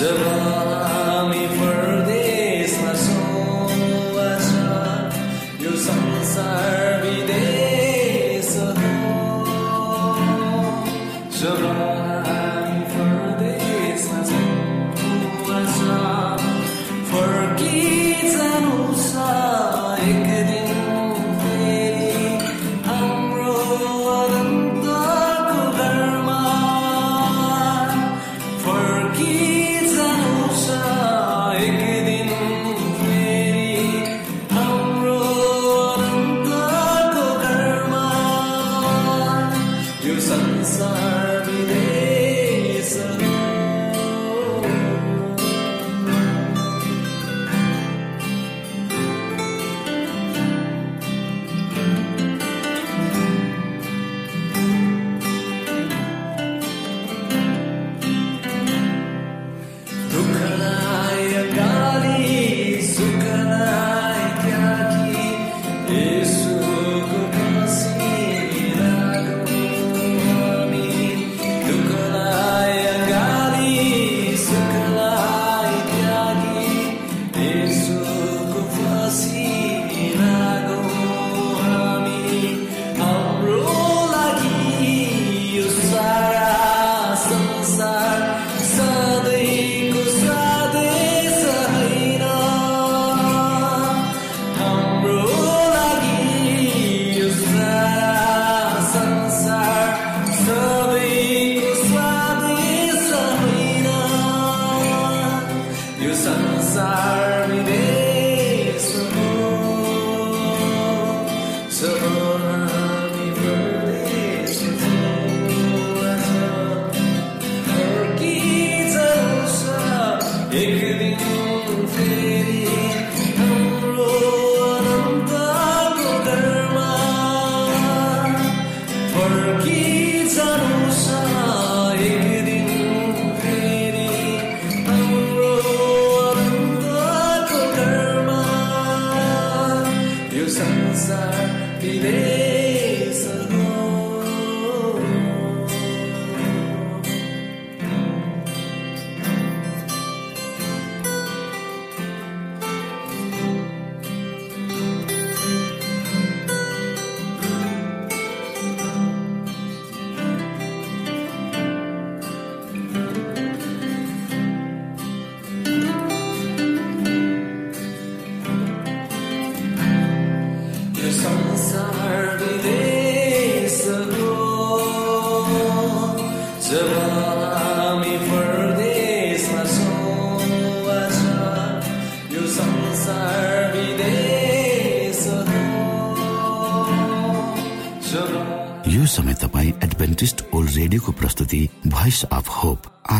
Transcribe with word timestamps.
यो 0.00 0.73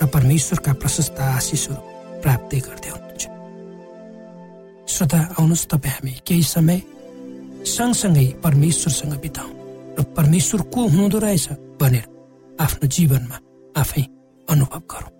र 0.00 0.06
परमेश्वरका 0.06 0.72
प्रशस्त 0.82 1.18
आशिषहरू 1.20 1.80
प्राप्त 2.22 2.52
गर्दै 2.66 2.90
हुनुहुन्छ। 2.94 3.24
श्रोता 4.88 5.18
आउनुहोस् 5.38 5.68
तपाईँ 5.70 5.94
हामी 5.94 6.12
केही 6.26 6.42
समय 6.54 6.78
सँगसँगै 7.66 8.26
परमेश्वरसँग 8.44 9.14
बिताउँ 9.22 9.52
र 9.98 10.02
परमेश्वर 10.16 10.60
को 10.74 10.80
हुँदो 10.94 11.18
रहेछ 11.18 11.46
भनेर 11.80 12.06
आफ्नो 12.60 12.86
जीवनमा 12.88 13.36
आफै 13.76 14.04
अनुभव 14.48 14.82
गरौँ। 14.92 15.12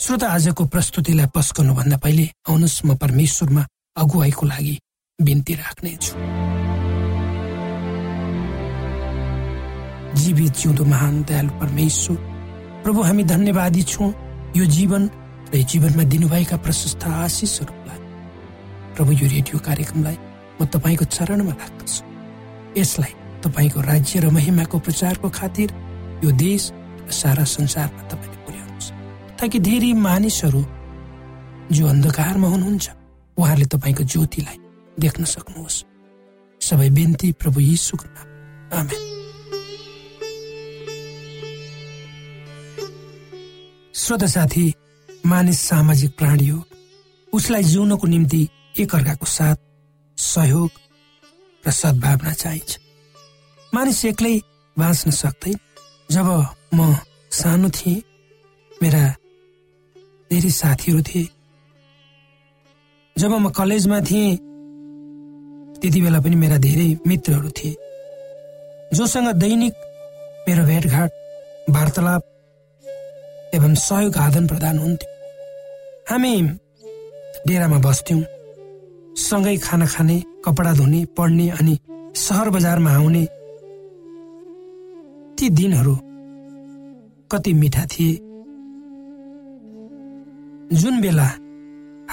श्रोता 0.00 0.26
आजको 0.28 0.62
प्रस्तुतिलाई 0.74 1.26
पस्कनुभन्दा 1.34 1.96
पहिले 2.04 2.26
आउनुहोस् 2.50 2.84
म 2.86 2.88
परमेश्वरमा 3.02 3.62
अगुवाईको 3.96 4.44
लागि 4.46 4.74
बिन्ती 5.18 5.54
राख्नेछु 5.54 6.12
जीवित 10.18 10.52
जिउँदो 10.58 10.84
महान 10.84 11.14
दयालु 11.28 11.52
परमेश्वर 11.60 12.16
प्रभु 12.84 13.00
हामी 13.02 13.24
धन्यवादी 13.24 13.82
छौँ। 13.82 14.12
यो 14.56 14.64
जीवन 14.64 15.10
र 15.54 15.62
जीवनमा 15.62 16.02
दिनुभएका 16.02 16.56
प्रशस्त 16.56 17.04
आशिषहरूलाई। 17.04 17.98
प्रभु 18.96 19.12
यो 19.12 19.26
रेडियो 19.28 19.58
कार्यक्रमलाई 19.58 20.16
म 20.60 20.64
तपाईँको 20.66 21.04
चरणमा 21.04 21.52
राख्दछु। 21.52 22.02
यसलाई 22.80 23.12
तपाईँको 23.44 23.80
राज्य 23.80 24.20
र 24.20 24.30
महिमाको 24.30 24.78
प्रचारको 24.78 25.28
खातिर 25.28 25.68
यो 26.24 26.30
देश 26.36 26.62
र 27.08 27.10
सारा 27.12 27.44
संसारमा 27.44 28.02
तपाईँले 28.10 28.38
पुर्याउनुहोस्। 28.44 28.92
ताकि 29.38 29.58
धेरै 29.58 29.92
मानिसहरू 29.92 30.62
जो 31.72 31.82
अन्धकारमा 31.86 32.48
हुनुहुन्छ 32.48 32.86
उहाँहरूले 33.38 33.66
तपाईँको 33.74 34.04
ज्योतिलाई 34.04 34.58
देख्न 34.98 35.24
सक्नुहोस्। 35.24 35.84
सबै 36.60 36.88
बिन्ती 36.90 37.28
प्रभु 37.32 37.60
यीशुको 37.60 38.04
नाम 38.04 38.26
आमेन। 38.78 39.07
श्रोत 44.08 44.24
साथी 44.24 44.74
मानिस 45.26 45.60
सामाजिक 45.60 46.10
प्राणी 46.16 46.46
हो। 46.48 46.64
उसलाई 47.32 47.62
जिउनको 47.62 48.06
निम्ति 48.06 48.48
एकअर्काको 48.80 49.26
साथ 49.26 49.56
सहयोग 50.18 50.70
र 51.66 51.70
सद्भावना 51.70 52.32
चाहिन्छ। 52.32 52.78
मानिस 53.74 54.04
एक्लै 54.04 54.40
बाँच्न 54.78 55.10
सक्दैन। 55.10 55.58
जब 56.10 56.28
म 56.74 56.96
सानो 57.30 57.68
थिएँ 57.68 58.02
मेरा 58.82 59.04
धेरै 60.30 60.50
साथीहरू 60.50 61.02
थिए। 61.02 61.28
जब 63.16 63.30
म 63.30 63.50
कलेजमा 63.50 64.00
थिएँ 64.00 64.36
त्यति 65.80 66.00
बेला 66.00 66.20
पनि 66.20 66.36
मेरा 66.36 66.56
धेरै 66.56 66.96
मित्रहरू 67.06 67.50
थिए। 67.50 67.76
जोसँग 68.96 69.28
दैनिक 69.36 69.74
मेरो 70.48 70.64
भेटघाट 70.64 71.10
वार्तालाप 71.70 72.22
एवं 73.54 73.74
सहयोग 73.74 74.16
आदान 74.16 74.46
प्रदान 74.46 74.78
हुन्थ्यो। 74.78 75.10
हामी 76.10 76.32
डेरामा 77.46 77.78
बस्थ्यौँ। 77.78 78.22
सँगै 79.18 79.56
खाना 79.56 79.86
खाने 79.86 80.16
कपडा 80.44 80.72
धुने 80.74 81.04
पढ्ने 81.16 81.48
अनि 81.50 81.78
सहर 82.16 82.50
बजारमा 82.50 82.90
आउने 82.90 83.24
ती 85.38 85.48
दिनहरू 85.50 85.94
कति 87.32 87.52
मिठा 87.52 87.84
थिए। 87.84 88.12
जुन 90.72 91.00
बेला 91.00 91.28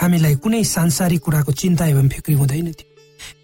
हामीलाई 0.02 0.36
कुनै 0.36 0.64
सांसारिक 0.64 1.22
कुराको 1.22 1.52
चिन्ता 1.52 1.86
एवं 1.86 2.10
फिक्री 2.10 2.36
हुँदैन 2.36 2.72
थियो। 2.72 2.94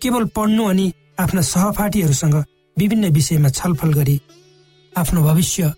केवल 0.02 0.26
पढ्नु 0.36 0.64
अनि 0.66 0.92
आफ्ना 1.20 1.42
सहपाठीहरूसँग 1.42 2.36
विभिन्न 2.78 3.10
विषयमा 3.10 3.50
छलफल 3.50 3.94
गरी 3.94 4.20
आफ्नो 4.94 5.24
भविष्य 5.24 5.74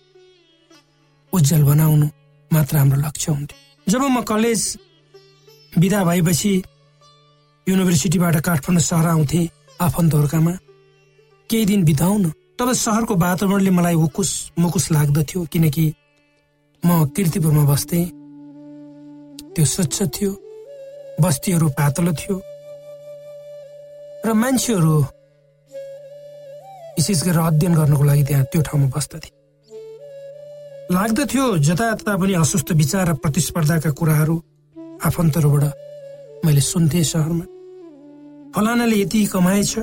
उज्जवल 1.33 1.63
बनाउनु 1.63 2.07
मात्र 2.51 2.77
हाम्रो 2.77 2.97
लक्ष्य 3.01 3.31
हुन्थ्यो। 3.31 3.57
जब 3.88 4.01
म 4.06 4.21
कलेज 4.21 4.62
विदा 5.74 6.03
भएपछि 6.03 6.53
युनिभर्सिटीबाट 7.68 8.35
काठमाडौँ 8.45 8.83
सहर 8.83 9.07
आउँथेँ 9.07 9.50
आफन्तहरूकामा 9.81 10.53
केही 11.50 11.65
दिन 11.65 11.83
बिताउन 11.83 12.24
तब 12.59 12.71
सहरको 12.71 13.15
वातावरणले 13.18 13.71
मलाई 13.74 13.95
उकुस 14.06 14.31
मुकुस 14.59 14.91
लाग्दथ्यो 14.91 15.45
किनकि 15.52 15.85
म 16.83 17.06
किर्तिपुरमा 17.16 17.63
बस्थेँ। 17.66 18.06
त्यो 19.54 19.66
स्वच्छ 19.66 19.97
थियो 20.16 20.31
बस्तीहरू 21.21 21.68
पातलो 21.78 22.11
थियो 22.13 22.35
र 24.25 24.33
मान्छेहरू 24.33 24.95
विशेष 26.97 27.19
गरेर 27.23 27.40
अध्ययन 27.42 27.73
गर्नको 27.75 28.04
लागि 28.04 28.23
त्यहाँ 28.23 28.45
त्यो 28.52 28.61
ठाउँमा 28.61 28.87
बस्दथे। 28.95 29.30
लाग्दथ्यो 30.92 31.45
जतातता 31.57 32.16
पनि 32.18 32.33
अस्वस्थ 32.33 32.71
विचार 32.75 33.07
र 33.09 33.13
प्रतिस्पर्धाका 33.16 33.92
कुराहरू 33.95 34.35
आफन्तहरूबाट 34.99 36.44
मैले 36.45 36.61
सुन्थेँ 36.61 37.04
सहरमा। 37.04 37.45
फलानाले 38.52 38.95
यति 38.97 39.25
कमाएछ 39.31 39.73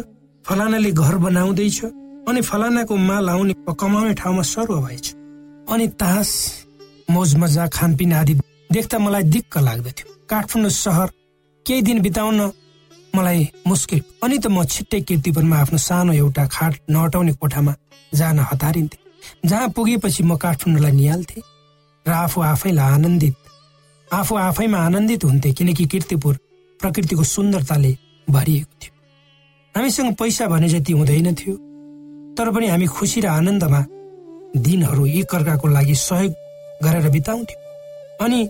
फलानाले 0.44 0.90
घर 0.92 1.16
बनाउँदैछ 1.24 1.78
अनि 2.28 2.40
फलानाको 2.44 2.96
माल 2.96 3.28
आउने 3.30 3.54
कमाउने 3.64 4.14
ठाउँमा 4.14 4.42
सरुवा 4.44 4.80
भएछ। 4.86 5.06
अनि 5.72 5.86
तास 5.96 6.30
मोज 7.10 7.34
मजा 7.36 7.66
खानपिन 7.72 8.12
आदि 8.12 8.34
देख्दा 8.72 8.98
मलाई 9.00 9.22
दिक्क 9.34 9.58
लाग्दथ्यो। 9.58 10.06
काठमाडौँ 10.28 10.70
सहर 10.70 11.08
केही 11.66 11.82
दिन 11.82 12.00
बिताउन 12.02 12.40
मलाई 13.16 13.48
मुस्किल। 13.66 14.02
अनि 14.22 14.38
त 14.38 14.46
म 14.46 14.64
छिट्टै 14.64 15.00
किर्तिपुरमा 15.00 15.56
आफ्नो 15.56 15.78
सानो 15.78 16.12
एउटा 16.12 16.44
खाट 16.46 16.72
नहटाउने 16.90 17.32
कोठामा 17.40 17.74
जान 18.14 18.38
हतारिन्थे। 18.52 18.98
जहाँ 19.44 19.68
पुगेपछि 19.76 20.22
म 20.22 20.36
काठमाडौँलाई 20.36 20.92
निहाल्थेँ 20.92 21.42
र 22.06 22.10
आफू 22.10 22.40
आफैलाई 22.40 22.92
आनन्दित 22.92 23.34
आफू 24.08 24.34
आफैमा 24.36 24.78
आनन्दित 24.78 25.24
हुन्थे 25.24 25.52
किनकि 25.52 25.84
किर्तिपुर 25.86 26.38
प्रकृतिको 26.80 27.24
सुन्दरताले 27.24 27.96
भरिएको 28.30 28.74
थियो। 28.82 28.92
हामीसँग 29.74 30.14
पैसा 30.14 30.46
भने 30.46 30.68
जति 30.68 30.92
हुँदैन 30.92 31.34
थियो 31.34 31.54
तर 32.38 32.50
पनि 32.50 32.66
हामी 32.68 32.86
खुसी 32.86 33.20
र 33.20 33.26
आनन्दमा 33.28 33.84
दिनहरू 34.56 35.06
एकअर्काको 35.06 35.68
लागि 35.68 35.94
सहयोग 35.94 36.32
गरेर 36.84 37.08
बिताउँथ्यौँ। 37.10 37.62
अनि 38.20 38.48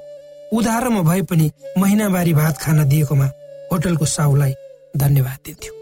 उधारोमा 0.52 1.02
भए 1.02 1.22
पनि 1.22 1.50
महिनावारी 1.78 2.32
भात 2.34 2.58
खान 2.58 2.88
दिएकोमा 2.88 3.26
होटलको 3.72 4.04
साहुलाई 4.06 4.54
धन्यवाद 4.96 5.38
दिन्थ्यौँ। 5.46 5.76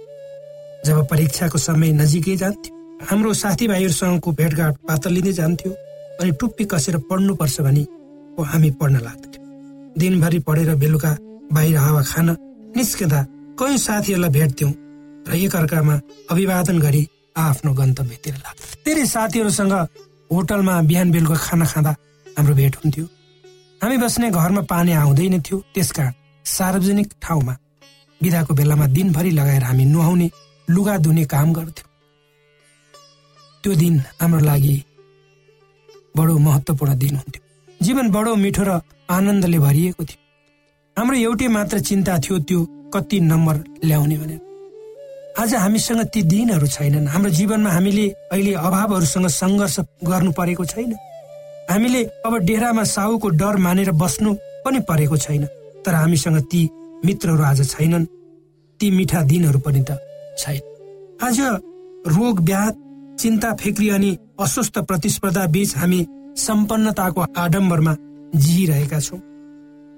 जब 0.86 1.06
परीक्षाको 1.08 1.58
समय 1.58 1.92
नजिकै 1.92 2.36
जान्थ्यो 2.36 2.74
हाम्रो 3.00 3.32
साथीभाइहरूसँगको 3.34 4.32
भेटघाट 4.32 4.76
पातलिँदै 4.88 5.32
जान्थ्यो 5.32 5.72
अनि 6.20 6.30
टुप्पी 6.40 6.64
कसेर 6.64 6.96
पढ्नुपर्छ 7.10 7.60
भने 7.60 7.82
हामी 8.42 8.70
पढ्न 8.80 9.00
लाग्दथ्यौँ 9.00 9.94
दिनभरि 9.98 10.38
पढेर 10.46 10.74
बेलुका 10.82 11.12
बाहिर 11.52 11.76
हावा 11.76 12.02
खान 12.02 12.28
निस्कँदा 12.76 13.20
कयौँ 13.58 13.78
साथीहरूलाई 13.78 14.30
भेट्थ्यौँ 14.30 14.72
र 15.28 15.34
एकअर्कामा 15.36 15.94
अभिवादन 16.30 16.78
गरी 16.78 17.02
आफ्नो 17.36 17.72
गन्तव्यतिर 17.74 18.34
लाग्थ्यो। 18.34 18.82
धेरै 18.84 19.06
साथीहरूसँग 19.06 19.72
होटलमा 20.30 20.80
बिहान 20.90 21.10
बेलुका 21.10 21.36
खाना 21.38 21.66
खाँदा 21.66 21.92
हाम्रो 22.26 22.54
भेट 22.54 22.76
हुन्थ्यो। 22.76 23.04
हामी 23.80 23.96
बस्ने 23.96 24.30
घरमा 24.30 24.62
पानी 24.70 24.92
आउँदैन 24.92 25.40
थियो 25.40 25.58
त्यसकारण 25.74 26.12
सार्वजनिक 26.46 27.12
ठाउँमा 27.22 27.54
बिदाको 28.20 28.54
बेलामा 28.54 28.86
दिनभरि 28.96 29.30
लगाएर 29.30 29.62
हामी 29.64 29.84
नुहाउने 29.84 30.30
लुगा 30.68 30.96
धुने 30.98 31.24
काम 31.24 31.52
गर्थ्यौँ। 31.52 31.87
त्यो 33.68 33.76
दिन 33.76 33.96
हाम्रो 34.20 34.40
लागि 34.40 34.76
बडो 36.16 36.34
महत्वपूर्ण 36.40 36.92
दिन 36.98 37.14
हुन्थ्यो। 37.20 37.42
जीवन 37.84 38.06
बडो 38.10 38.34
मिठो 38.34 38.62
र 38.64 38.80
आनन्दले 39.12 39.58
भरिएको 39.60 40.04
थियो। 40.08 40.20
हाम्रो 40.96 41.16
एउटै 41.28 41.48
मात्र 41.52 41.76
चिन्ता 41.84 42.16
थियो 42.24 42.38
त्यो 42.48 42.60
कति 42.88 43.20
नम्बर 43.20 43.56
ल्याउने 43.84 44.16
भनेर। 44.16 44.40
आज 45.36 45.54
हामीसँग 45.54 46.00
ती 46.08 46.22
दिनहरू 46.32 46.66
छैनन्। 46.66 47.08
हाम्रो 47.12 47.30
जीवनमा 47.30 47.70
हामीले 47.70 48.08
अहिले 48.32 48.52
अभावहरूसँग 48.56 49.28
सङ्घर्ष 49.36 49.76
गर्नु 50.00 50.32
परेको 50.32 50.64
छैन। 50.64 50.96
हामीले 51.68 52.00
अब 52.24 52.32
डेरामा 52.48 52.84
साहुको 52.88 53.28
डर 53.36 53.56
मानेर 53.60 53.92
बस्नु 54.00 54.32
पनि 54.64 54.80
परेको 54.88 55.16
छैन। 55.28 55.44
तर 55.84 55.94
हामीसँग 55.94 56.40
ती 56.48 56.64
मित्रहरू 57.04 57.42
आज 57.44 57.68
छैनन्। 57.68 58.04
ती 58.80 58.86
मिठा 58.96 59.20
दिनहरू 59.28 59.60
पनि 59.60 59.84
त 59.84 60.00
छैन। 60.40 60.60
आज 61.20 61.40
रोग 62.16 62.40
व्याध 62.40 62.87
चिन्ता 63.18 63.52
फिक्री 63.60 63.88
अनि 63.90 64.16
अस्वस्थ 64.40 64.78
प्रतिस्पर्धा 64.88 65.46
बीच 65.54 65.76
हामी 65.76 66.00
सम्पन्नताको 66.38 67.20
आडम्बरमा 67.36 67.94
जिरहेका 68.36 69.00
छौँ। 69.00 69.18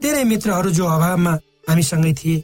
धेरै 0.03 0.25
मित्रहरू 0.25 0.71
जो 0.71 0.85
अभावमा 0.87 1.33
हामीसँगै 1.69 2.13
थिए 2.15 2.39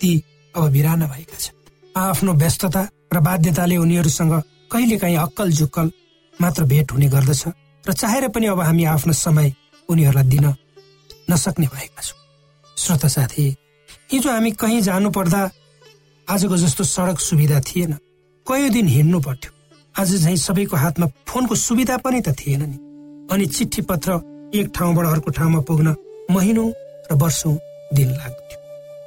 ती 0.00 0.10
अब 0.54 0.68
बिराना 0.72 1.06
भएका 1.06 1.38
छन्। 1.38 1.56
आफ्नो 1.96 2.32
व्यस्तता 2.34 2.82
र 3.14 3.20
बाध्यताले 3.20 3.76
उनीहरूसँग 3.76 4.34
कहिलेकाहीँ 4.72 5.16
अक्कल 5.16 5.50
जुक्कल 5.58 5.90
मात्र 6.34 6.64
भेट 6.64 6.92
हुने 6.92 7.08
गर्दछ 7.08 7.42
र 7.84 7.92
चाहेर 7.92 8.28
पनि 8.28 8.46
अब 8.46 8.60
हामी 8.60 8.84
आफ्नो 8.84 9.12
समय 9.16 9.52
उनीहरूलाई 9.88 10.28
दिन 10.28 10.46
नसक्ने 11.30 11.66
भएका 11.66 12.02
छौँ। 12.02 12.18
श्रोत 12.76 13.06
साथी 13.08 13.44
हिजो 14.12 14.30
हामी 14.30 14.50
कहीँ 14.60 14.80
जानु 14.80 15.10
पर्दा 15.10 15.40
आजको 16.28 16.56
जस्तो 16.56 16.84
सडक 16.84 17.18
सुविधा 17.20 17.60
थिएन। 17.60 17.92
कयौँ 18.46 18.70
दिन 18.70 18.86
हिँड्नु 18.88 19.20
पर्थ्यो। 19.20 19.52
आज 19.94 20.14
झैँ 20.16 20.36
सबैको 20.36 20.76
हातमा 20.76 21.06
फोनको 21.26 21.54
सुविधा 21.54 21.96
पनि 21.98 22.20
त 22.20 22.30
थिएन 22.38 22.62
नि। 22.62 22.76
अनि 23.34 23.46
चिठी 23.46 23.82
पत्र 23.82 24.12
एक 24.54 24.70
ठाउँबाट 24.74 25.06
अर्को 25.06 25.30
ठाउँमा 25.30 25.60
पुग्न 25.60 25.94
महिनौ 26.30 26.66
र 27.10 27.14
वर्षौँ 27.18 27.54
दिन 27.94 28.10
लाग्थ्यो। 28.10 28.58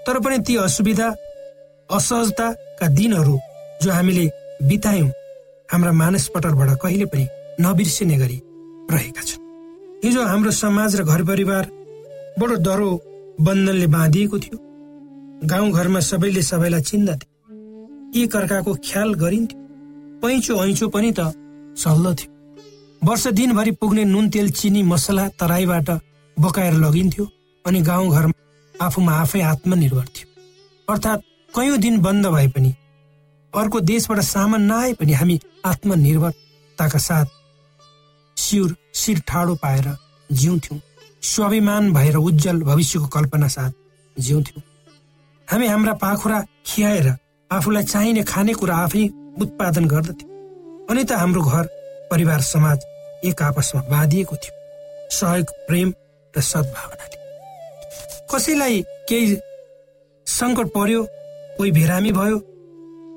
तर 0.06 0.20
पनि 0.20 0.38
ती 0.44 0.56
असुविधा 0.58 1.08
असहजताका 1.90 2.88
दिनहरू 2.88 3.38
जो 3.82 3.92
हामीले 3.92 4.26
बितायौँ 4.68 5.10
हाम्रा 5.70 5.92
मानसपटलबाट 5.92 6.78
कहिले 6.84 7.06
पनि 7.06 7.28
नबिर्सिने 7.62 8.18
गरी 8.18 8.42
रहेका 8.92 9.24
छन्। 9.24 9.42
हिजो 10.04 10.26
हाम्रो 10.28 10.52
समाज 10.52 10.96
र 10.96 11.04
घर 11.04 11.24
परिवार 11.24 11.72
बडो 12.40 12.56
डह्रो 12.68 12.92
बन्धनले 13.40 13.88
बाँधिएको 13.88 14.40
थियो। 14.40 14.58
गाउँघरमा 15.48 16.00
सबैले 16.00 16.42
सबैलाई 16.42 16.82
चिन्दथे 16.82 18.22
एक 18.22 18.36
अर्काको 18.36 18.74
ख्याल 18.84 19.14
गरिन्थ्यो। 19.16 19.61
पैँचो 20.22 20.64
ऐँचो 20.64 20.88
पनि 20.90 21.12
त 21.12 21.34
चल्दथ्यो 21.78 22.30
वर्ष 23.02 23.28
दिनभरि 23.34 23.72
पुग्ने 23.82 24.04
नुन 24.06 24.30
तेल 24.30 24.50
चिनी 24.52 24.82
मसला 24.84 25.28
तराईबाट 25.40 25.90
बोकाएर 26.38 26.74
लगिन्थ्यो 26.74 27.26
अनि 27.66 27.82
गाउँघरमा 27.82 28.86
आफूमा 28.86 29.14
आफै 29.14 29.42
आत्मनिर्भर 29.44 30.06
थियो। 30.08 30.28
अर्थात् 30.88 31.22
कयौँ 31.54 31.78
दिन 31.78 31.98
बन्द 32.02 32.28
भए 32.28 32.48
पनि 32.48 32.74
अर्को 33.54 33.80
देशबाट 33.82 34.20
सामान 34.26 34.62
नआए 34.62 34.94
पनि 34.94 35.14
हामी 35.14 35.40
आत्मनिर्भरताका 35.66 37.00
साथ 37.00 37.26
शिर 38.38 38.76
शिर 38.96 39.20
ठाडो 39.28 39.56
पाएर 39.56 39.88
जिउँथ्यौँ। 40.30 40.80
स्वाभिमान 41.24 41.92
भएर 41.94 42.16
उज्जवल 42.18 42.62
भविष्यको 42.64 43.08
कल्पना 43.08 43.48
साथ 43.48 43.72
जिउँथ्यौँ। 44.18 44.64
हामी 45.48 45.68
हाम्रा 45.68 45.94
पाखुरा 45.94 46.40
खियाएर 46.66 47.08
आफूलाई 47.52 47.84
चाहिने 47.84 48.24
खानेकुरा 48.24 48.76
आफै 48.78 49.08
उत्पादन 49.40 49.86
गर्दथ्यौँ। 49.86 50.30
अनि 50.90 51.04
त 51.04 51.12
हाम्रो 51.22 51.42
घर 51.42 51.66
परिवार 52.12 52.42
समाज 52.44 52.80
एक 53.26 53.42
आपसमा 53.42 53.82
बाँधिएको 53.90 54.36
थियो। 54.36 54.54
सहयोग 55.12 55.48
प्रेम 55.68 55.94
र 56.34 56.42
सद्भावनाले 56.42 57.18
कसैलाई 58.32 58.82
केही 59.10 59.36
सङ्कट 60.28 60.68
पर्यो 60.76 61.02
कोही 61.58 61.72
बिरामी 61.72 62.12
भयो 62.12 62.38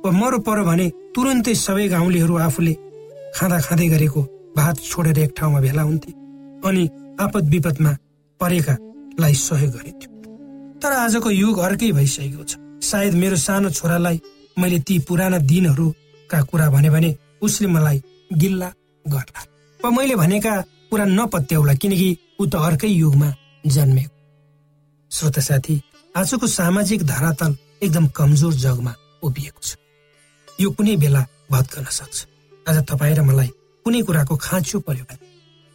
वा 0.04 0.10
मरो 0.10 0.38
पर्यो 0.46 0.64
भने 0.64 0.86
तुरन्तै 1.14 1.54
सबै 1.54 1.86
गाउँलेहरू 1.88 2.34
आफूले 2.46 2.74
खाँदा 3.36 3.58
खाँदै 3.66 3.88
गरेको 3.88 4.20
भात 4.56 4.76
छोडेर 4.90 5.18
एक 5.18 5.32
ठाउँमा 5.38 5.60
भेला 5.60 5.82
हुन्थे 5.82 6.12
अनि 6.66 6.82
आपद 7.20 7.44
विपदमा 7.54 7.92
परेकालाई 8.40 9.34
सहयोग 9.38 9.72
गरिन्थ्यो। 9.76 10.10
तर 10.82 10.92
आजको 10.92 11.30
युग 11.30 11.58
अर्कै 11.58 11.90
भइसकेको 11.92 12.44
छ। 12.44 12.58
सायद 12.82 13.14
मेरो 13.14 13.36
सानो 13.36 13.70
छोरालाई 13.70 14.20
मैले 14.56 14.78
ती 14.78 14.98
पुराना 14.98 15.38
दिनहरूका 15.38 16.42
कुरा 16.42 16.70
भने 16.70 16.90
भने 16.90 17.16
उसले 17.42 17.68
मलाई 17.68 18.02
गिल्ला 18.32 18.68
गर्ला। 19.04 19.40
वा 19.80 19.90
मैले 19.90 20.16
भनेका 20.16 20.60
कुरा 20.90 21.04
नपत्याउला 21.04 21.74
किनकि 21.74 22.08
ऊ 22.40 22.46
त 22.46 22.54
अर्कै 22.56 22.88
युगमा 22.88 23.28
जन्मेको। 23.66 24.14
श्रोता 25.10 25.40
साथी 25.40 25.80
आजको 26.16 26.46
सामाजिक 26.46 27.02
धरातल 27.02 27.56
एकदम 27.82 28.06
कमजोर 28.08 28.54
जगमा 28.54 28.94
उभिएको 29.22 29.60
छ। 29.62 29.76
यो 30.60 30.70
कुनै 30.70 30.96
बेला 30.96 31.26
भत्कन 31.50 31.84
सक्छ। 31.90 32.26
आज 32.66 32.76
तपाईँ 32.88 33.14
र 33.14 33.22
मलाई 33.22 33.50
कुनै 33.86 34.02
कुराको 34.02 34.36
खाँचो 34.36 34.80
पर्यो 34.80 35.04
भने 35.04 35.22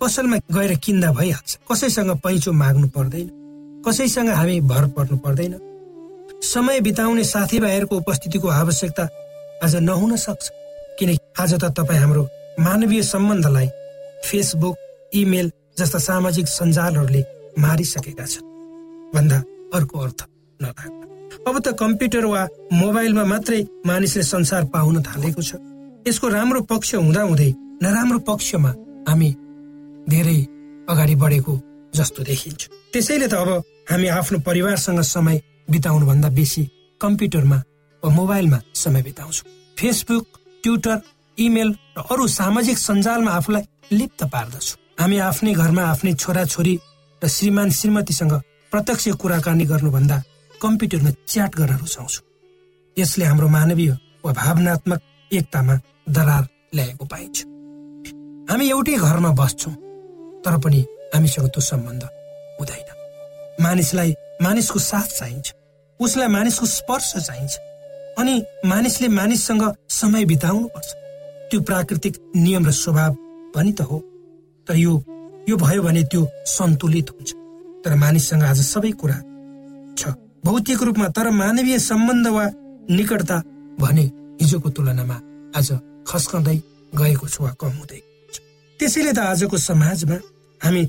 पसलमा 0.02 0.38
गएर 0.52 0.76
किन्दा 0.80 1.12
भइहाल्छ। 1.12 1.58
कसैसँग 1.68 2.12
पैँचो 2.24 2.52
माग्नु 2.54 2.88
पर्दैन। 2.96 3.28
कसैसँग 3.86 4.30
हामी 4.30 4.60
भर 4.62 4.88
पर्नु 4.96 5.18
पर्दैन। 5.18 5.54
समय 6.42 6.80
बिताउने 6.82 7.24
साथीभाइहरूको 7.24 7.96
उपस्थितिको 7.98 8.48
आवश्यकता 8.48 9.04
आज 9.64 9.76
नहुन 9.76 10.16
सक्छ। 10.16 10.50
किनकि 11.00 11.20
आज 11.40 11.54
त 11.54 11.66
तपाईँ 11.78 12.00
हाम्रो 12.00 12.24
मानवीय 12.60 13.02
सम्बन्धलाई 13.04 13.68
फेसबुक 14.26 14.76
इमेल 15.14 15.52
जस्ता 15.78 16.00
सामाजिक 16.00 16.48
सञ्जालहरूले 16.48 17.24
मारिसकेका 17.60 18.26
छन्। 18.26 18.48
भन्दा 19.14 19.38
अर्को 19.76 20.00
अर्थ 20.00 20.20
अब 21.48 21.60
त 21.60 21.76
कम्प्युटर 21.80 22.26
वा 22.26 22.48
मोबाइलमा 22.74 23.24
मात्रै 23.26 23.62
मानिसले 23.86 24.24
संसार 24.24 24.64
पाउन 24.74 25.02
थालेको 25.04 25.42
छ। 25.42 25.56
यसको 26.08 26.28
राम्रो 26.28 26.62
पक्ष 26.72 26.96
हुँदा 26.96 27.22
हुँदै 27.22 27.52
नराम्रो 27.84 28.20
पक्षमा 28.24 28.72
हामी 29.08 29.30
धेरै 30.10 30.40
अगाडि 30.90 31.16
बढेको 31.16 31.54
जस्तो 31.96 32.24
देखिन्छ। 32.24 32.62
त्यसैले 32.94 33.28
त 33.28 33.34
अब 33.34 33.50
हामी 33.92 34.08
आफ्नो 34.08 34.40
परिवारसँग 34.40 35.02
समय 35.04 35.42
बिताउनु 35.70 36.06
भन्दा 36.06 36.30
बेसी 36.38 36.64
कम्प्युटरमा 37.02 37.58
वा 38.04 38.10
मोबाइलमा 38.10 38.60
समय 38.76 39.02
बिताउँछौँ। 39.04 39.48
फेसबुक 39.78 40.26
ट्विटर 40.64 41.02
इमेल 41.38 41.70
र 41.98 42.02
अरू 42.12 42.28
सामाजिक 42.28 42.78
सञ्जालमा 42.78 43.32
आफूलाई 43.32 43.64
लिप्त 43.92 44.24
पार्दछौँ। 44.34 44.78
हामी 45.00 45.18
आफ्नै 45.30 45.54
घरमा 45.54 45.84
आफ्नै 45.84 46.14
छोराछोरी 46.14 46.76
र 47.22 47.28
श्रीमान 47.28 47.70
श्रीमतीसँग 47.72 48.34
प्रत्यक्ष 48.72 49.08
कुराकानी 49.22 49.66
गर्नुभन्दा 49.66 50.18
कम्प्युटरमा 50.62 51.12
च्याट 51.28 51.56
गर्न 51.56 51.78
रुचाउँछौँ। 51.78 52.26
यसले 52.98 53.26
हाम्रो 53.26 53.48
मानवीय 53.48 53.92
वा 54.26 54.32
भावनात्मक 54.34 55.00
एकतामा 55.32 55.76
दरार 56.10 56.44
ल्याएको 56.76 57.06
पाइन्छ। 57.06 57.38
हामी 58.50 58.66
एउटै 58.70 58.96
घरमा 58.98 59.32
बस्छौँ 59.40 59.74
तर 60.44 60.58
पनि 60.64 60.82
हामीसँग 61.14 61.48
त्यो 61.54 61.62
सम्बन्ध 61.62 62.04
हुँदैन। 62.60 62.90
मानिसलाई 63.64 64.14
मानिसको 64.42 64.80
साथ 64.80 65.08
चाहिन्छ। 65.20 65.48
उसलाई 66.00 66.28
मानिसको 66.28 66.66
स्पर्श 66.66 67.14
चाहिन्छ। 67.18 67.56
अनि 68.20 68.34
मानिसले 68.66 69.08
मानिससँग 69.08 69.64
समय 69.90 70.26
बिताउनु 70.26 70.68
पर्छ 70.76 70.90
त्यो 71.52 71.62
प्राकृतिक 71.62 72.14
नियम 72.36 72.66
र 72.68 72.72
स्वभाव 72.72 73.16
पनि 73.56 73.72
त 73.72 73.82
हो। 73.82 73.98
तर 74.68 74.76
यो 74.76 74.94
यो 75.50 75.56
भयो 75.58 75.82
भने 75.84 76.04
त्यो 76.12 76.22
सन्तुलित 76.48 77.10
हुन्छ। 77.10 77.30
तर 77.84 77.96
मानिससँग 77.96 78.44
आज 78.44 78.60
सबै 78.64 78.92
कुरा 79.02 79.18
छ। 80.00 80.16
भौतिक 80.46 80.82
रूपमा 80.84 81.08
तर 81.16 81.30
मानवीय 81.36 81.80
सम्बन्ध 81.80 82.28
वा 82.28 82.46
निकटता 82.90 83.38
भने 83.80 84.06
हिजोको 84.42 84.70
तुलनामा 84.70 85.18
आज 85.58 85.70
खस्कँदै 86.08 86.58
गएको 86.96 87.28
छ 87.28 87.42
वा 87.42 87.52
कम 87.60 87.74
हुँदै 87.80 88.02
त्यसैले 88.80 89.12
त 89.12 89.20
आजको 89.20 89.58
समाजमा 89.60 90.18
हामी 90.62 90.84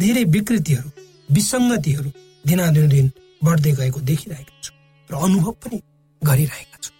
धेरै 0.00 0.24
विकृतिहरू 0.34 0.88
विसङ्गतिहरू 1.34 2.10
दिनादिन 2.46 3.06
बढ्दै 3.40 3.72
गएको 3.72 4.00
देखिरहेका 4.00 4.60
छौँ 4.62 4.76
र 5.10 5.14
अनुभव 5.16 5.52
पनि 5.62 5.78
गरिरहेका 6.22 6.78
छौँ। 6.82 6.94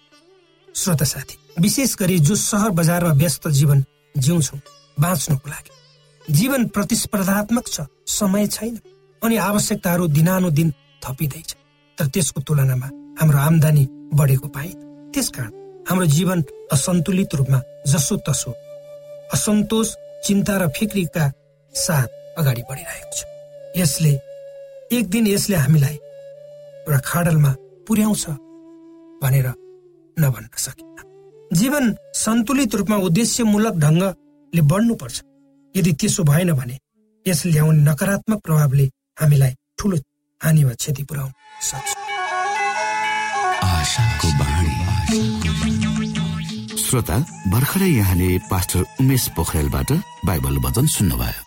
श्रोता 0.75 1.05
साथी 1.05 1.35
विशेष 1.61 1.95
गरी 1.99 2.17
जो 2.19 2.35
सहर 2.37 2.69
बजारमा 2.77 3.11
व्यस्त 3.13 3.47
जीवन 3.49 3.83
जिउँछौँ 4.15 4.59
बाँच्नको 4.97 5.49
लागि। 5.49 6.33
जीवन 6.33 6.67
प्रतिस्पर्धात्मक 6.75 7.67
छ 7.67 7.81
समय 8.07 8.47
छैन 8.47 8.79
अनि 9.21 9.35
आवश्यकताहरू 9.41 10.07
दिनानुदिन 10.07 10.71
थपिँदैछ। 11.01 11.55
तर 11.97 12.07
त्यसको 12.07 12.41
तुलनामा 12.41 12.89
हाम्रो 13.19 13.37
आमदानी 13.39 13.87
बढेको 14.13 14.47
पाइन 14.47 15.11
त्यसकारण 15.13 15.51
हाम्रो 15.89 16.05
जीवन 16.05 16.43
असन्तुलित 16.71 17.35
रूपमा 17.35 17.59
जसो 17.87 18.15
तसो 18.27 18.51
असन्तोष 19.33 19.93
चिन्ता 20.25 20.57
र 20.57 20.67
फिक्रीका 20.77 21.31
साथ 21.73 22.07
अगाडि 22.37 22.61
बढिरहेको 22.69 23.15
छ। 23.15 23.25
यसले 23.77 24.13
एक 24.97 25.09
दिन 25.09 25.27
यसले 25.27 25.55
हामीलाई 25.55 25.97
एउटा 26.87 26.99
खाडलमा 27.03 27.51
पुर्याउँछ 27.87 28.25
भनेर 29.21 29.47
नभन्न 30.17 30.47
सकिन्न। 30.55 30.97
जीवन 31.51 31.85
सन्तुलित 32.15 32.75
रूपमा 32.75 32.97
उद्देश्यमूलक 33.07 33.75
ढङ्गले 33.83 34.61
बढ्नुपर्छ। 34.71 35.17
यदि 35.75 35.91
त्यसो 35.99 36.23
भएन 36.23 36.51
भने 36.53 36.77
यसले 37.25 37.51
ल्याउने 37.51 37.81
नकारात्मक 37.83 38.39
प्रभावले 38.39 38.85
हामीलाई 39.19 39.53
ठुलो 39.79 39.97
हानि 40.41 40.63
वा 40.63 40.73
क्षति 40.79 41.03
पुर्याउन 41.03 41.31
सक्छ। 41.61 41.89
श्रोता 46.87 47.17
भर्खरै 47.51 47.89
यहाँले 47.91 48.29
पास्टर 48.47 48.81
उमेश 49.01 49.27
पोखरेलबाट 49.35 49.91
बाइबल 50.25 50.55
वचन 50.65 50.85
सुन्नुभयो। 50.87 51.46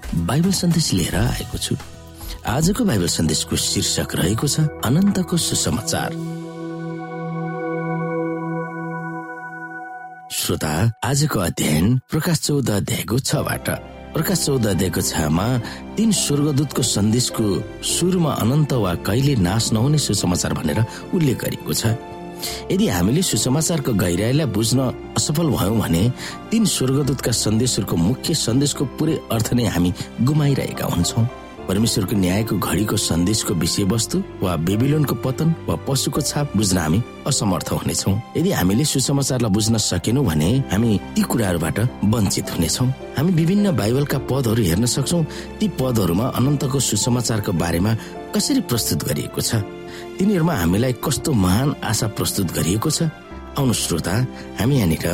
बाइबल 0.11 0.51
सन्देश 0.51 0.91
लिएर 0.93 1.15
आएको 1.15 1.57
छु। 1.57 1.75
आजको 2.45 2.83
बाइबल 2.85 3.07
सन्देशको 3.07 3.55
शीर्षक 3.55 4.15
रहेको 4.15 4.47
छ 4.47 4.59
अनन्तको 4.85 5.37
सुसमाचार। 5.37 6.11
श्रोता 10.31 10.73
आजको 11.03 11.39
अध्ययन 11.39 11.97
प्रकाश 12.11 12.39
चौध 12.39 12.69
अध्यायको 12.69 13.19
छबाट। 13.19 13.69
प्रकाश 14.13 14.45
चौध 14.45 14.65
अध्यायको 14.67 15.01
छमा 15.01 15.47
तीन 15.95 16.11
स्वर्गदूतको 16.11 16.81
सन्देशको 16.83 17.45
सुरुमा 17.79 18.31
अनन्त 18.35 18.73
वा 18.73 18.93
कहिले 19.07 19.35
नाश 19.39 19.71
नहुने 19.71 19.97
सुसमाचार 19.97 20.53
भनेर 20.53 20.83
उल्लेख 21.15 21.37
गरिएको 21.39 21.73
छ। 21.73 21.95
यदि 22.71 22.87
हामीले 22.87 23.21
सुसमाचारको 23.21 23.91
गहिराईलाई 23.93 24.47
बुझ्न 24.55 24.79
असफल 25.17 25.47
भयौँ 25.57 25.77
भने 25.79 26.03
तीन 26.51 26.65
स्वर्गदूतका 26.65 27.31
सन्देशहरूको 27.31 27.95
मुख्य 27.97 28.33
सन्देशको 28.45 28.83
पुरै 28.97 29.15
अर्थ 29.31 29.53
नै 29.53 29.65
हामी 29.67 29.93
गुमाइरहेका 30.21 30.85
हुन्छौँ। 30.85 31.27
परमेश्वरको 31.61 32.15
न्यायको 32.17 32.57
घडीको 32.57 32.97
सन्देशको 32.97 33.53
विषयवस्तु 33.53 34.17
वा 34.41 34.55
बेबिलोनको 34.65 35.15
पतन 35.23 35.53
वा 35.67 35.75
पशुको 35.87 36.21
छाप 36.21 36.57
बुझ्न 36.57 36.77
हामी 36.77 36.99
असमर्थ 37.29 37.69
हुनेछौँ। 37.71 38.15
यदि 38.37 38.51
हामीले 38.51 38.85
सुसमाचारलाई 38.91 39.51
बुझ्न 39.51 39.77
सकेनौँ 39.77 40.25
भने 40.25 40.49
हामी 40.73 40.89
ती 41.15 41.21
कुराहरूबाट 41.21 41.79
वञ्चित 42.03 42.47
हुनेछौँ। 42.51 42.87
हामी 43.17 43.31
विभिन्न 43.31 43.75
बाइबलका 43.77 44.17
पदहरू 44.29 44.61
हेर्न 44.63 44.85
सक्छौँ। 44.85 45.23
ती 45.59 45.67
पदहरूमा 45.79 46.25
अनन्तको 46.35 46.79
सुसमाचारको 46.79 47.51
बारेमा 47.53 47.91
कसरी 48.35 48.61
प्रस्तुत 48.67 48.99
गरिएको 49.07 49.41
छ? 49.41 49.61
तिनीहरूमा 50.21 50.53
हामीलाई 50.53 50.93
कस्तो 51.01 51.33
महान 51.33 51.69
आशा 51.81 52.07
प्रस्तुत 52.13 52.53
गरिएको 52.53 52.89
छ? 52.93 53.09
आउनु 53.57 53.73
श्रोता 53.73 54.13
हामी 54.61 54.75
यहाँनिर 54.77 55.05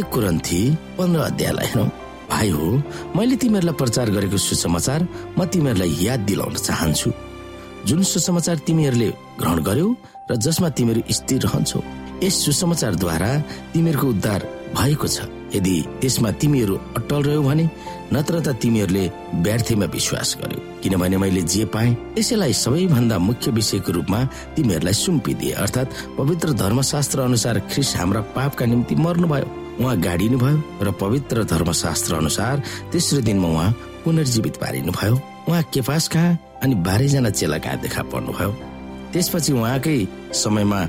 एक 0.00 0.06
कुरन्थी 0.08 0.60
पन्ध्र 0.96 1.20
अध्यायलाई 1.20 1.68
हेरौँ। 1.68 1.88
भाइ 2.32 2.48
हो 2.48 2.64
मैले 3.12 3.36
तिमीहरूलाई 3.44 3.76
प्रचार 3.76 4.08
गरेको 4.16 4.38
सुसमाचार 4.40 5.00
म 5.36 5.44
तिमीहरूलाई 5.52 5.92
याद 6.00 6.20
दिलाउन 6.24 6.54
चाहन्छु। 6.56 7.10
जुन 7.84 8.00
सुसमाचार 8.08 8.56
तिमीहरूले 8.64 9.08
ग्रहण 9.36 9.58
गर्यौ 9.68 9.88
र 10.32 10.32
जसमा 10.40 10.68
तिमीहरू 10.72 11.00
स्थिर 11.12 11.40
रहन्छौ 11.44 11.80
यस 12.24 12.34
सुसमाचारद्वारा 12.44 13.30
तिमीहरूको 13.76 14.06
उद्धार 14.16 14.40
भएको 14.72 15.06
छ। 15.12 15.28
यदि 15.54 15.76
त्यसमा 16.00 16.30
तिमीहरू 16.40 16.74
अटल 16.98 17.22
रह्यौ 17.22 17.42
भने 17.42 17.64
नत्र 18.12 18.40
त 18.40 18.48
तिमीहरूले 18.62 19.04
व्यर्थीमा 19.44 19.86
विश्वास 19.86 20.36
गर्यो। 20.40 20.60
किनभने 20.82 21.16
मैले 21.16 21.42
जे 21.42 21.64
पाएँ 21.74 21.94
त्यसैलाई 22.14 22.52
सबैभन्दा 22.52 23.18
मुख्य 23.18 23.50
विषयको 23.50 23.92
रूपमा 23.92 24.20
तिमीहरूलाई 24.56 24.94
सुम्पिदिए। 24.94 25.52
अर्थात् 25.64 25.94
पवित्र 26.18 26.52
धर्मशास्त्र 26.62 27.20
अनुसार 27.20 27.58
ख्रिस 27.72 27.96
हाम्रा 27.96 28.20
पापका 28.36 28.66
निम्ति 28.66 28.94
मर्नुभयो। 28.94 29.48
उहाँ 29.80 29.96
गाडिनु 30.00 30.38
भयो 30.38 30.58
र 30.82 30.90
पवित्र 31.00 31.44
धर्मशास्त्र 31.50 32.14
अनुसार 32.14 32.62
तेस्रो 32.92 33.20
दिनमा 33.26 33.48
उहाँ 33.48 33.70
पुनर्जीवित 34.04 34.56
पारिनु 34.62 34.92
भयो 34.92 35.14
उहाँ 35.48 35.62
केपास 35.74 36.08
कहाँ 36.08 36.38
अनि 36.62 36.74
बाह्रैजना 36.86 37.30
चेला 37.30 37.58
कहाँ 37.58 37.80
देखा 37.80 38.02
पर्नुभयो? 38.12 38.50
त्यसपछि 39.12 39.52
उहाँकै 39.52 39.96
समयमा 40.34 40.80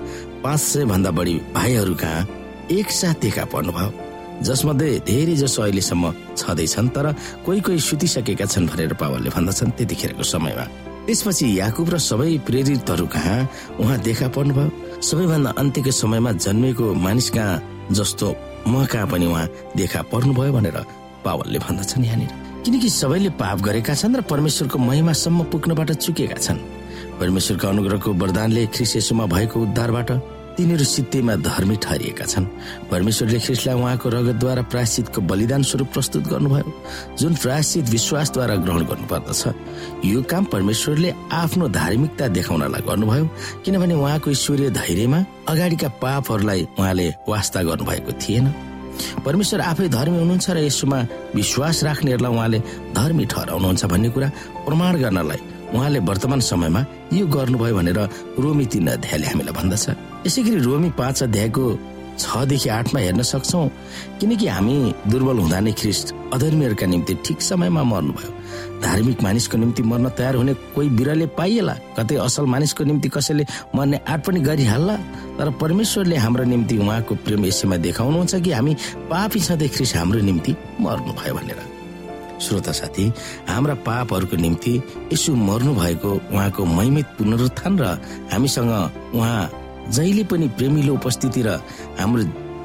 पाँच 0.44 0.60
सय 0.60 0.86
भन्दा 0.86 1.12
बढी 1.12 1.36
भाइहरू 1.56 1.96
कहाँ 1.96 2.28
एकसाथ 2.72 3.22
देखा 3.22 3.46
पर्नुभयो। 3.54 4.05
जसमध्ये 4.44 5.00
धेरै 5.08 5.36
जसो 5.36 5.62
अहिलेसम्म 5.62 6.04
छँदैछन् 6.38 6.90
तर 6.90 7.06
कोही 7.46 7.60
कोही 7.62 7.80
सुतिसकेका 7.80 8.46
छन् 8.46 8.68
भनेर 8.68 8.94
पावलले 9.00 9.30
भन्दछन् 9.30 9.72
त्यतिखेरको 9.78 10.24
समयमा। 10.24 10.66
त्यसपछि 11.06 11.46
याकुब 11.60 11.90
र 11.94 11.98
सबै 11.98 12.38
प्रेरितहरू 12.44 13.06
कहाँ? 13.06 13.48
उहाँ 13.80 13.98
देखा 14.02 14.28
पर्नुभयो। 14.28 15.00
सबैभन्दा 15.02 15.52
अन्त्यको 15.62 15.92
समयमा 15.92 16.32
जन्मेको 16.42 16.94
मानिस 16.94 17.30
कहाँ? 17.30 17.62
जस्तो 17.92 18.28
म 18.68 18.86
कहाँ 18.86 19.08
पनि 19.08 19.26
उहाँ 19.26 19.48
देखा 19.78 20.02
पर्नुभयो 20.12 20.52
भनेर 20.52 20.78
पावलले 21.26 21.60
भन्दछन् 21.60 22.06
यहाँनिर। 22.06 22.32
किनकि 22.66 22.90
सबैले 22.90 23.30
पाप 23.38 23.62
गरेका 23.62 23.94
छन् 23.94 24.16
र 24.18 24.22
परमेश्वरको 24.26 24.78
महिमासम्म 24.80 25.44
पुग्नबाट 25.54 25.92
चुकेका 26.02 26.38
छन्। 26.42 26.60
परमेश्वरको 27.22 27.68
अनुग्रहको 27.68 28.14
वरदानले 28.14 28.66
ख्रिसेसुमा 28.74 29.26
भएको 29.26 29.62
उद्धारबाट 29.62 30.10
तिनीहरू 30.58 30.86
सित्तैमा 30.86 31.36
धर्मी 31.44 31.76
ठहरिएका 31.84 32.26
छन्। 32.26 32.46
परमेश्वरले 32.92 33.40
ख्रिस्टलाई 33.40 33.76
उहाँको 33.76 34.08
रगतद्वारा 34.10 34.62
प्रायश्चितको 34.72 35.20
बलिदान 35.30 35.62
स्वरूप 35.64 35.90
प्रस्तुत 35.94 36.24
गर्नुभयो। 36.32 36.72
जुन 37.20 37.34
प्रायश्चित 37.44 37.86
विश्वासद्वारा 37.90 38.56
ग्रहण 38.64 38.84
गर्नुपर्दछ 38.90 39.44
यो 40.06 40.22
काम 40.32 40.44
परमेश्वरले 40.54 41.10
आफ्नो 41.34 41.68
धार्मिकता 41.76 42.28
देखाउनलाई 42.38 42.82
गर्नुभयो 42.88 43.26
किनभने 43.66 43.94
उहाँको 43.94 44.32
ईश्वरीय 44.32 44.70
धैर्यमा 44.80 45.20
अगाडिका 45.50 45.88
पापहरूलाई 46.02 46.62
उहाँले 46.80 47.08
वास्ता 47.28 47.60
गर्नुभएको 47.64 48.12
थिएन। 48.24 48.48
परमेश्वर 49.26 49.60
आफै 49.62 49.88
धर्मी 49.92 50.18
हुनुहुन्छ 50.18 50.50
र 50.56 50.58
यसोमा 50.64 51.00
विश्वास 51.36 51.84
राख्नेहरूलाई 51.84 52.32
उहाँले 52.32 52.60
धर्मी 52.96 53.26
ठहराउनुहुन्छ 53.28 53.86
भन्ने 53.92 54.10
कुरा 54.16 54.30
प्रमाण 54.66 54.94
गर्नलाई 55.04 55.40
उहाँले 55.76 56.00
वर्तमान 56.00 56.40
समयमा 56.40 56.82
यो 57.14 57.28
गर्नुभयो 57.28 57.76
भनेर 57.76 58.00
रोमी 58.40 58.66
तीन 58.72 58.88
अध्यायले 58.88 59.28
हामीलाई 59.28 59.56
भन्दछ। 59.60 60.15
यसै 60.26 60.42
गरी 60.42 60.60
रोमी 60.66 60.90
पाँच 60.98 61.24
अध्यायको 61.24 61.66
छदेखि 62.18 62.70
आठमा 62.70 63.00
हेर्न 63.00 63.22
सक्छौ 63.22 63.62
किनकि 64.20 64.48
हामी 64.48 64.76
दुर्बल 65.12 65.38
हुँदा 65.38 65.60
नै 65.62 65.72
ख्रिस्ट 65.78 66.08
अधर्मीहरूका 66.34 66.86
निम्ति 66.86 67.14
ठिक 67.26 67.42
समयमा 67.42 67.84
मर्नुभयो। 67.84 68.30
धार्मिक 68.82 69.22
मानिसको 69.24 69.58
निम्ति 69.58 69.84
मर्न 69.84 70.10
तयार 70.18 70.36
हुने 70.36 70.54
कोही 70.74 70.90
बिरले 70.98 71.26
पाइएला 71.38 71.74
कतै 71.98 72.16
असल 72.26 72.46
मानिसको 72.54 72.84
निम्ति 72.90 73.10
कसैले 73.14 73.46
मर्ने 73.76 73.98
आँट 74.10 74.26
पनि 74.26 74.40
गरिहाल्ला 74.50 74.96
तर 75.38 75.50
परमेश्वरले 75.62 76.16
हाम्रो 76.26 76.44
निम्ति 76.54 76.78
उहाँको 76.78 77.16
प्रेम 77.26 77.46
यसैमा 77.46 77.78
देखाउनुहुन्छ 77.86 78.36
कि 78.42 78.52
हामी 78.52 78.74
पापी 79.12 79.40
छँदै 79.46 79.68
ख्रिस 79.76 79.96
हाम्रो 79.96 80.20
निम्ति 80.26 80.56
मर्नुभयो 80.82 81.34
भनेर। 81.38 81.60
श्रोता 82.42 82.72
साथी 82.72 83.06
हाम्रा 83.50 83.76
पापहरूको 83.86 84.38
निम्ति 84.38 84.74
यसो 85.14 85.36
मर्नु 85.50 85.74
भएको 85.76 86.12
उहाँको 86.34 86.66
महिमित 86.66 87.06
पुनरुत्थान 87.18 87.80
र 87.80 87.86
हामीसँग 88.34 88.74
उहाँ 89.16 89.44
जहिले 89.92 90.24
पनि 90.26 90.48
प्रेमिलो 90.58 90.94
उपस्थिति 90.94 91.42
र 91.42 91.60
हाम्रो 92.00 92.24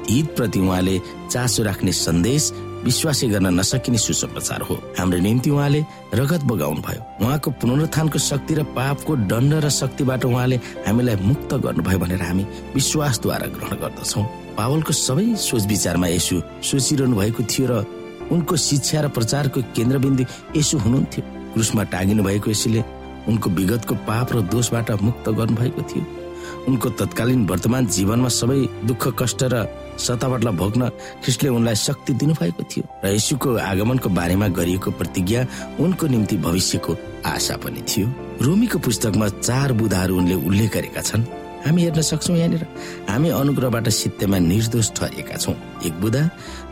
हितप्रति 0.09 0.59
उहाँले 0.59 0.99
चासो 1.29 1.63
राख्ने 1.63 1.91
सन्देश 1.91 2.51
विश्वासै 2.83 3.27
गर्न 3.29 3.47
नसकिने 3.59 3.97
सुसमाचार 3.97 4.61
हो। 4.65 4.75
हाम्रो 4.97 5.19
निम्ति 5.21 5.49
उहाँले 5.49 5.81
रगत 6.17 6.43
बगाउनु 6.49 6.81
भयो 6.81 7.01
उहाँको 7.21 7.51
पुनरुत्थानको 7.61 8.19
शक्ति 8.19 8.53
र 8.53 8.63
पापको 8.73 9.15
दण्ड 9.29 9.53
र 9.61 9.69
शक्तिबाट 9.69 10.25
उहाँले 10.25 10.55
हामीलाई 10.87 11.15
मुक्त 11.21 11.53
गर्नुभयो 11.61 11.99
भनेर 11.99 12.21
हामी 12.21 12.43
विश्वासद्वारा 12.73 13.47
ग्रहण 13.55 13.77
गर्दछौ। 13.77 14.21
पावलको 14.57 14.93
सबै 14.93 15.25
सोच 15.37 15.65
विचारमा 15.67 16.07
यसो 16.07 16.41
सोचिरहनु 16.65 17.15
भएको 17.15 17.43
थियो 17.45 17.67
र 17.69 17.85
उनको 18.33 18.55
शिक्षा 18.57 19.01
र 19.01 19.07
प्रचारको 19.13 19.61
केन्द्रबिन्दु 19.77 20.23
यसो 20.57 20.77
हुनुहुन्थ्यो। 20.77 21.21
क्रुसमा 21.53 21.83
टाँगिनु 21.93 22.23
भएको 22.23 22.49
यसले 22.51 22.81
उनको 23.29 23.49
विगतको 23.49 23.95
पाप 24.09 24.27
र 24.33 24.41
दोषबाट 24.49 24.91
मुक्त 25.05 25.29
गर्नुभएको 25.29 25.81
थियो। 25.85 26.03
उनको 26.67 26.89
तत्कालीन 26.99 27.45
वर्तमान 27.49 27.87
जीवनमा 27.95 28.29
सबै 28.39 28.59
दुःख 28.89 29.03
कष्ट 29.19 29.41
र 29.53 29.55
सतावटलाई 29.97 30.55
भोग्न 30.55 30.89
ख्रिस्टले 31.23 31.49
उनलाई 31.49 31.75
शक्ति 31.75 32.13
दिनुभएको 32.21 32.63
थियो 32.71 32.83
र 33.03 33.07
यसुको 33.15 33.49
आगमनको 33.71 34.09
बारेमा 34.09 34.47
गरिएको 34.57 34.89
प्रतिज्ञा 34.99 35.41
उनको 35.79 36.05
निम्ति 36.07 36.37
भविष्यको 36.45 36.91
आशा 37.25 37.55
पनि 37.63 37.81
थियो। 37.89 38.07
रोमीको 38.41 38.77
पुस्तकमा 38.79 39.27
चार 39.45 39.73
बुधाहरू 39.79 40.17
उनले 40.17 40.35
उल्लेख 40.47 40.69
गरेका 40.73 41.01
छन्। 41.01 41.23
हामी 41.65 41.81
हेर्न 41.83 42.01
सक्छौ 42.01 42.33
यहाँनिर। 42.33 42.63
हामी 43.09 43.29
अनुग्रहबाट 43.29 43.89
सित्तैमा 43.89 44.37
निर्दोष 44.41 44.87
ठहरेका 44.97 45.37
छौँ। 45.37 45.55
एक 45.85 45.93
बुधा 46.01 46.23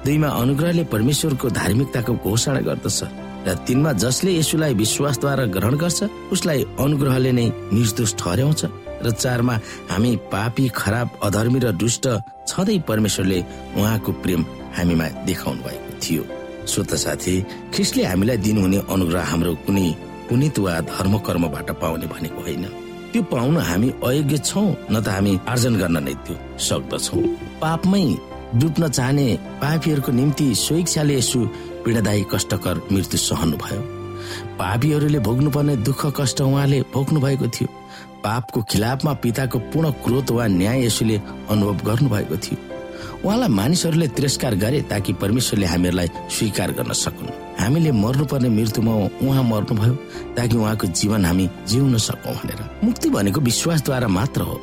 दुईमा 0.05 0.29
अनुग्रहले 0.41 0.83
परमेश्वरको 0.89 1.49
धार्मिकताको 1.49 2.13
घोषणा 2.25 2.61
गर्दछ 2.65 2.99
र 3.45 3.53
तिनमा 3.67 3.91
जसले 4.01 4.31
यसुलाई 4.37 4.73
विश्वासद्वारा 4.73 5.45
ग्रहण 5.53 5.75
गर्छ 5.77 5.99
उसलाई 6.33 6.63
अनुग्रहले 6.79 7.31
नै 7.31 7.47
निर्दोष 7.77 8.11
ठहर्याउँछ 8.19 8.61
र 9.03 9.11
चारमा 9.11 9.55
हामी 9.91 10.15
पापी 10.31 10.67
खराब 10.75 11.07
अधर्मी 11.23 11.59
र 11.59 11.71
दुष्ट 11.81 12.07
छँदै 12.47 12.77
परमेश्वरले 12.87 13.39
उहाँको 13.77 14.11
प्रेम 14.23 14.41
हामीमा 14.77 15.07
देखाउनु 15.25 15.61
भएको 15.63 15.91
थियो। 16.03 16.23
स्वत 16.71 16.93
साथी 16.95 17.33
ख्रिस्टले 17.73 18.03
हामीलाई 18.05 18.37
दिनुहुने 18.45 18.79
अनुग्रह 18.93 19.23
हाम्रो 19.31 19.53
कुनै 19.65 19.87
पुनित 20.29 20.59
वा 20.59 20.73
धर्म 20.91 21.17
कर्मबाट 21.25 21.69
पाउने 21.81 22.07
भनेको 22.07 22.41
होइन। 22.41 22.65
त्यो 23.11 23.21
पाउन 23.25 23.57
हामी 23.57 23.89
अयोग्य 24.05 24.37
छौ 24.37 24.61
न 24.91 25.01
त 25.01 25.07
हामी 25.09 25.33
आर्जन 25.49 25.75
गर्न 25.81 25.97
नै 26.05 26.13
त्यो 26.25 26.35
सक्दछौ। 26.67 27.17
पापमै 27.61 28.05
डुब्न 28.59 28.87
चाहने 28.89 29.27
पापीहरूको 29.61 30.11
निम्ति 30.11 30.45
स्वेच्छाले 30.55 31.15
यसो 31.17 31.39
पीडादायी 31.85 32.25
कष्टकर 32.33 32.75
मृत्यु 32.91 33.17
सहनु 33.17 33.57
भयो 33.57 33.81
पापीहरूले 34.61 35.19
भोग्नुपर्ने 35.25 35.75
दुःख 35.87 36.01
कष्ट 36.17 36.41
उहाँले 36.41 36.79
भोग्नु 36.93 37.19
भएको 37.25 37.47
थियो। 37.55 37.67
पापको 38.23 38.61
खिलाफमा 38.71 39.13
पिताको 39.23 39.59
पूर्ण 39.71 39.91
क्रोध 40.03 40.31
वा 40.31 40.47
न्याय 40.49 40.85
यसुले 40.85 41.17
अनुभव 41.49 41.85
गर्नुभएको 41.87 42.37
थियो। 42.37 42.57
उहाँलाई 43.23 43.49
मानिसहरूले 43.49 44.07
तिरस्कार 44.15 44.55
गरे 44.55 44.81
ताकि 44.91 45.13
परमेश्वरले 45.21 45.65
हामीहरूलाई 45.65 46.09
स्वीकार 46.29 46.71
गर्न 46.71 46.93
सकुन्। 46.93 47.29
हामीले 47.59 47.91
मर्नुपर्ने 47.91 48.49
मृत्युमा 48.49 48.93
उहाँ 49.23 49.43
मर्नुभयो 49.43 49.93
ताकि 50.35 50.55
उहाँको 50.57 50.87
जीवन 50.99 51.25
हामी 51.25 51.49
जिउन 51.67 51.97
सकौँ 51.99 52.35
भनेर। 52.35 52.59
मुक्ति 52.83 53.09
भनेको 53.09 53.39
विश्वासद्वारा 53.41 54.07
मात्र 54.07 54.41
हो 54.41 54.55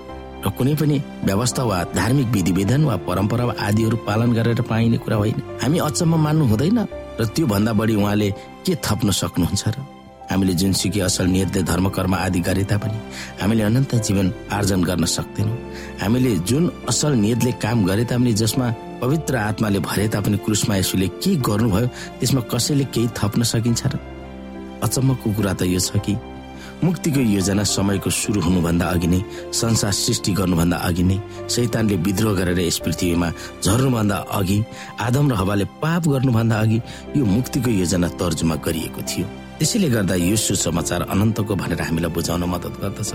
र 0.46 0.50
कुनै 0.56 0.74
पनि 0.76 0.96
व्यवस्था 1.24 1.62
वा 1.64 1.82
धार्मिक 1.96 2.26
विधि 2.28 2.52
विधान 2.52 2.84
वा 2.84 2.96
परम्परा 3.08 3.44
वा 3.44 3.54
आदिहरू 3.58 3.96
पालन 4.06 4.32
गरेर 4.32 4.60
पाइने 4.62 4.96
कुरा 5.04 5.16
होइन। 5.16 5.42
हामी 5.62 5.78
अचम्म 5.78 6.16
मान्नु 6.16 6.44
हुँदैन 6.46 6.78
र 7.20 7.24
त्यो 7.34 7.46
भन्दा 7.46 7.72
बढी 7.72 7.94
उहाँले 7.96 8.30
के 8.64 8.74
थप्न 8.84 9.10
सक्नुहुन्छ 9.10 9.68
र 9.68 9.95
हामीले 10.30 10.52
जुनसुकै 10.60 11.00
असल 11.00 11.26
नियतले 11.34 11.62
धर्म 11.62 11.88
कर्म 11.96 12.14
आदि 12.14 12.40
गरे 12.48 12.64
तापनि 12.70 12.98
हामीले 13.40 13.62
अनन्त 13.62 13.94
जीवन 14.06 14.26
आर्जन 14.52 14.80
गर्न 14.88 15.04
सक्दैनौँ। 15.16 15.56
हामीले 16.02 16.32
जुन 16.48 16.70
असल 16.88 17.12
नियतले 17.24 17.52
काम 17.62 17.84
गरे 17.86 18.04
तापनि 18.10 18.32
जसमा 18.42 18.66
पवित्र 19.02 19.36
आत्माले 19.36 19.78
भरे 19.88 20.08
तापनि 20.14 20.36
क्रुसमा 20.44 20.76
यसुले 20.76 21.08
के 21.22 21.34
गर्नुभयो 21.46 21.86
त्यसमा 22.18 22.40
कसैले 22.52 22.84
केही 22.94 23.08
थप्न 23.18 23.42
सकिन्छ 23.52 23.82
र? 23.86 23.94
अचम्मको 24.82 25.28
कुरा 25.36 25.52
त 25.52 25.62
यो 25.70 25.80
छ 25.80 26.02
कि? 26.04 26.16
मुक्तिको 26.76 27.20
योजना 27.20 27.64
समयको 27.64 28.10
सुरु 28.10 28.40
हुनुभन्दा 28.40 28.84
अघि 28.84 29.08
नै 29.08 29.20
संसार 29.48 29.92
सृष्टि 29.96 30.32
गर्नुभन्दा 30.36 30.76
अघि 30.76 31.02
नै 31.08 31.16
शैतानले 31.48 31.96
विद्रोह 32.04 32.34
गरेर 32.36 32.60
यस 32.60 32.78
पृथ्वीमा 32.84 33.28
झर्नुभन्दा 33.64 34.16
अघि 34.38 34.58
आदम 35.00 35.30
र 35.32 35.34
हवाले 35.40 35.64
पाप 35.80 36.02
गर्नुभन्दा 36.12 36.56
अघि 36.60 36.78
यो 37.16 37.24
मुक्तिको 37.24 37.70
योजना 37.80 38.08
तर्जुमा 38.20 38.54
गरिएको 38.66 39.00
थियो। 39.08 39.26
त्यसैले 39.58 39.88
गर्दा 39.88 40.14
यो 40.14 40.36
सुसमाचार 40.36 41.02
अनन्तको 41.12 41.54
भनेर 41.56 41.80
हामीलाई 41.80 42.12
बुझाउन 42.12 42.44
मद्दत 42.44 42.74
गर्दछ। 42.82 43.12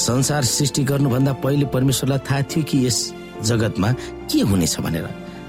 संसार 0.00 0.42
सृष्टि 0.44 0.82
गर्नुभन्दा 0.90 1.32
पहिले 1.44 1.66
परमेश्वरलाई 1.68 2.20
थाहा 2.24 2.42
थियो 2.50 2.64
कि 2.64 2.76
यस 2.86 2.98
जगतमा 3.44 3.90
के 4.32 4.40
हुनेछ 4.48 4.80
भनेर। 4.80 5.06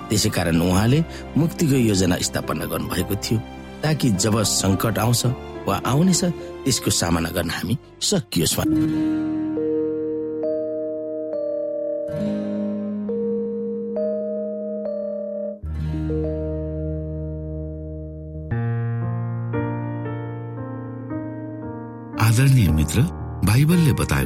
त्यसै 0.10 0.30
कारण 0.30 0.62
उहाँले 0.62 1.00
मुक्तिको 1.38 1.78
योजना 1.90 2.16
स्थापना 2.28 2.66
गर्नुभएको 2.72 3.16
थियो 3.16 3.40
ताकि 3.84 4.10
जब 4.24 4.36
सङ्कट 4.44 4.98
आउँछ 5.00 5.26
वा 5.68 5.76
आउनेछ 5.86 6.22
त्यसको 6.66 6.90
सामना 6.92 7.30
गर्न 7.32 7.50
हामी 7.50 7.78
सकियोस् 8.02 9.35